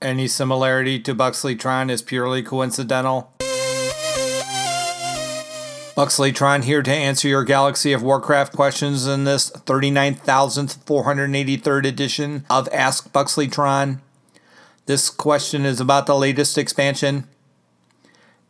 Any 0.00 0.28
similarity 0.28 1.00
to 1.00 1.12
Buxleytron 1.12 1.90
is 1.90 2.02
purely 2.02 2.40
coincidental. 2.40 3.32
Buxleytron 5.96 6.62
here 6.62 6.84
to 6.84 6.92
answer 6.92 7.26
your 7.26 7.42
Galaxy 7.42 7.92
of 7.92 8.04
Warcraft 8.04 8.52
questions 8.52 9.08
in 9.08 9.24
this 9.24 9.50
39,483rd 9.50 11.84
edition 11.84 12.46
of 12.48 12.68
Ask 12.72 13.12
Buxleytron. 13.12 13.98
This 14.86 15.10
question 15.10 15.66
is 15.66 15.80
about 15.80 16.06
the 16.06 16.14
latest 16.14 16.56
expansion. 16.56 17.26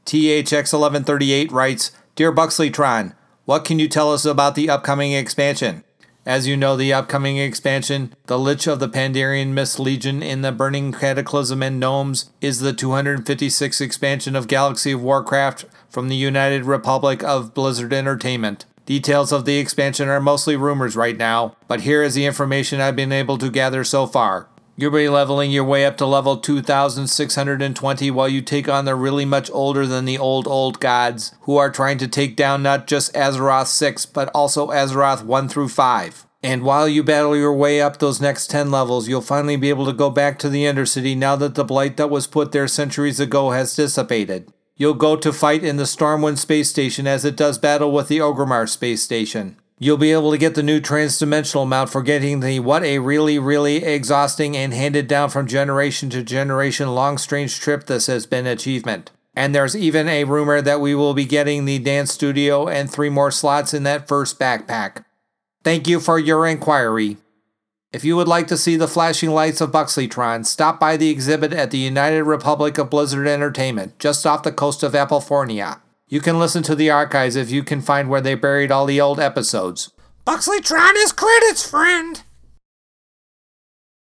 THX1138 0.04 1.50
writes 1.50 1.92
Dear 2.14 2.30
Buxleytron, 2.30 3.14
what 3.46 3.64
can 3.64 3.78
you 3.78 3.88
tell 3.88 4.12
us 4.12 4.26
about 4.26 4.54
the 4.54 4.68
upcoming 4.68 5.12
expansion? 5.12 5.82
As 6.28 6.46
you 6.46 6.58
know, 6.58 6.76
the 6.76 6.92
upcoming 6.92 7.38
expansion, 7.38 8.14
The 8.26 8.38
Lich 8.38 8.66
of 8.66 8.80
the 8.80 8.88
Pandarian 8.90 9.54
Mist 9.54 9.80
Legion 9.80 10.22
in 10.22 10.42
the 10.42 10.52
Burning 10.52 10.92
Cataclysm 10.92 11.62
and 11.62 11.80
Gnomes, 11.80 12.28
is 12.42 12.60
the 12.60 12.74
256th 12.74 13.80
expansion 13.80 14.36
of 14.36 14.46
Galaxy 14.46 14.92
of 14.92 15.00
Warcraft 15.00 15.64
from 15.88 16.10
the 16.10 16.16
United 16.16 16.66
Republic 16.66 17.24
of 17.24 17.54
Blizzard 17.54 17.94
Entertainment. 17.94 18.66
Details 18.84 19.32
of 19.32 19.46
the 19.46 19.56
expansion 19.56 20.10
are 20.10 20.20
mostly 20.20 20.54
rumors 20.54 20.96
right 20.96 21.16
now, 21.16 21.56
but 21.66 21.80
here 21.80 22.02
is 22.02 22.12
the 22.12 22.26
information 22.26 22.78
I've 22.78 22.94
been 22.94 23.10
able 23.10 23.38
to 23.38 23.50
gather 23.50 23.82
so 23.82 24.06
far. 24.06 24.50
You'll 24.80 24.92
be 24.92 25.08
leveling 25.08 25.50
your 25.50 25.64
way 25.64 25.84
up 25.84 25.96
to 25.96 26.06
level 26.06 26.36
2620 26.36 28.12
while 28.12 28.28
you 28.28 28.40
take 28.40 28.68
on 28.68 28.84
the 28.84 28.94
really 28.94 29.24
much 29.24 29.50
older 29.50 29.88
than 29.88 30.04
the 30.04 30.18
old 30.18 30.46
old 30.46 30.78
gods, 30.78 31.34
who 31.40 31.56
are 31.56 31.68
trying 31.68 31.98
to 31.98 32.06
take 32.06 32.36
down 32.36 32.62
not 32.62 32.86
just 32.86 33.12
Azeroth 33.12 33.66
6, 33.66 34.06
but 34.06 34.28
also 34.32 34.68
Azeroth 34.68 35.24
1 35.24 35.48
through 35.48 35.70
5. 35.70 36.27
And 36.42 36.62
while 36.62 36.88
you 36.88 37.02
battle 37.02 37.36
your 37.36 37.52
way 37.52 37.80
up 37.80 37.98
those 37.98 38.20
next 38.20 38.48
10 38.48 38.70
levels, 38.70 39.08
you'll 39.08 39.20
finally 39.20 39.56
be 39.56 39.70
able 39.70 39.86
to 39.86 39.92
go 39.92 40.08
back 40.08 40.38
to 40.38 40.48
the 40.48 40.64
Undercity 40.64 41.16
now 41.16 41.34
that 41.36 41.56
the 41.56 41.64
blight 41.64 41.96
that 41.96 42.10
was 42.10 42.28
put 42.28 42.52
there 42.52 42.68
centuries 42.68 43.18
ago 43.18 43.50
has 43.50 43.74
dissipated. 43.74 44.52
You'll 44.76 44.94
go 44.94 45.16
to 45.16 45.32
fight 45.32 45.64
in 45.64 45.76
the 45.76 45.82
Stormwind 45.82 46.38
space 46.38 46.70
station 46.70 47.08
as 47.08 47.24
it 47.24 47.36
does 47.36 47.58
battle 47.58 47.90
with 47.90 48.06
the 48.06 48.18
Orgrimmar 48.18 48.68
space 48.68 49.02
station. 49.02 49.56
You'll 49.80 49.96
be 49.96 50.12
able 50.12 50.30
to 50.30 50.38
get 50.38 50.54
the 50.54 50.62
new 50.62 50.80
transdimensional 50.80 51.66
mount 51.66 51.90
for 51.90 52.02
getting 52.02 52.40
the 52.40 52.60
what 52.60 52.84
a 52.84 53.00
really, 53.00 53.40
really 53.40 53.84
exhausting 53.84 54.56
and 54.56 54.72
handed 54.72 55.08
down 55.08 55.30
from 55.30 55.48
generation 55.48 56.10
to 56.10 56.22
generation 56.22 56.94
long 56.94 57.18
strange 57.18 57.58
trip 57.58 57.86
this 57.86 58.06
has 58.06 58.26
been 58.26 58.46
achievement. 58.46 59.10
And 59.34 59.54
there's 59.54 59.76
even 59.76 60.08
a 60.08 60.24
rumor 60.24 60.60
that 60.60 60.80
we 60.80 60.94
will 60.94 61.14
be 61.14 61.24
getting 61.24 61.64
the 61.64 61.78
dance 61.78 62.12
studio 62.12 62.68
and 62.68 62.90
three 62.90 63.08
more 63.08 63.30
slots 63.30 63.72
in 63.74 63.84
that 63.84 64.08
first 64.08 64.38
backpack. 64.38 65.04
Thank 65.68 65.86
you 65.86 66.00
for 66.00 66.18
your 66.18 66.46
inquiry. 66.46 67.18
If 67.92 68.02
you 68.02 68.16
would 68.16 68.26
like 68.26 68.46
to 68.46 68.56
see 68.56 68.76
the 68.76 68.88
flashing 68.88 69.28
lights 69.28 69.60
of 69.60 69.70
Buxleytron, 69.70 70.46
stop 70.46 70.80
by 70.80 70.96
the 70.96 71.10
exhibit 71.10 71.52
at 71.52 71.70
the 71.70 71.76
United 71.76 72.24
Republic 72.24 72.78
of 72.78 72.88
Blizzard 72.88 73.28
Entertainment, 73.28 73.98
just 73.98 74.24
off 74.24 74.44
the 74.44 74.50
coast 74.50 74.82
of 74.82 74.92
Applefornia. 74.92 75.80
You 76.08 76.22
can 76.22 76.38
listen 76.38 76.62
to 76.62 76.74
the 76.74 76.88
archives 76.88 77.36
if 77.36 77.50
you 77.50 77.62
can 77.62 77.82
find 77.82 78.08
where 78.08 78.22
they 78.22 78.34
buried 78.34 78.72
all 78.72 78.86
the 78.86 78.98
old 78.98 79.20
episodes. 79.20 79.92
Buxleytron 80.26 80.94
is 80.96 81.12
credits, 81.12 81.68
friend. 81.68 82.22